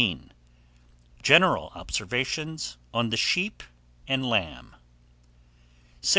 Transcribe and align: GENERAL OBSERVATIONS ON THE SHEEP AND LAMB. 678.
GENERAL 1.21 1.71
OBSERVATIONS 1.75 2.75
ON 2.91 3.11
THE 3.11 3.17
SHEEP 3.17 3.61
AND 4.07 4.23
LAMB. 4.27 4.71
678. 6.01 6.07